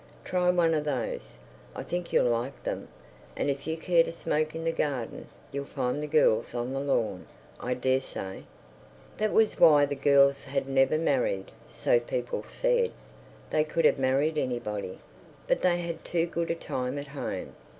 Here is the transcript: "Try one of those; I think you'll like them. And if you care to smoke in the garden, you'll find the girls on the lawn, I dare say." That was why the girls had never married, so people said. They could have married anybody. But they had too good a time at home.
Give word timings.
"Try 0.25 0.49
one 0.49 0.73
of 0.73 0.83
those; 0.83 1.33
I 1.75 1.83
think 1.83 2.11
you'll 2.11 2.25
like 2.31 2.63
them. 2.63 2.87
And 3.37 3.51
if 3.51 3.67
you 3.67 3.77
care 3.77 4.03
to 4.03 4.11
smoke 4.11 4.55
in 4.55 4.63
the 4.63 4.71
garden, 4.71 5.27
you'll 5.51 5.65
find 5.65 6.01
the 6.01 6.07
girls 6.07 6.55
on 6.55 6.71
the 6.71 6.79
lawn, 6.79 7.27
I 7.59 7.75
dare 7.75 8.01
say." 8.01 8.45
That 9.19 9.31
was 9.31 9.59
why 9.59 9.85
the 9.85 9.93
girls 9.93 10.45
had 10.45 10.65
never 10.67 10.97
married, 10.97 11.51
so 11.69 11.99
people 11.99 12.43
said. 12.47 12.91
They 13.51 13.63
could 13.63 13.85
have 13.85 13.99
married 13.99 14.39
anybody. 14.39 14.97
But 15.47 15.61
they 15.61 15.77
had 15.81 16.03
too 16.03 16.25
good 16.25 16.49
a 16.49 16.55
time 16.55 16.97
at 16.97 17.09
home. 17.09 17.53